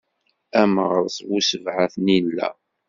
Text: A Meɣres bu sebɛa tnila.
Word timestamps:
A 0.59 0.61
Meɣres 0.73 1.17
bu 1.27 1.37
sebɛa 1.41 1.85
tnila. 1.93 2.49